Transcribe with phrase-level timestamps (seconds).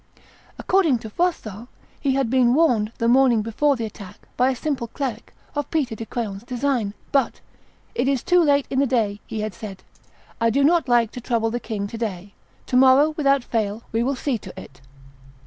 [0.57, 1.67] According to Froissart,
[1.99, 5.93] he had been warned, the morning before the attack, by a simple cleric, of Peter
[5.93, 7.39] de Craon's design; but,
[7.93, 9.83] "It is too late in the day," he had said;
[10.39, 12.33] "I do not like to trouble the king to day;
[12.65, 14.81] to morrow, without fail, we will see to it."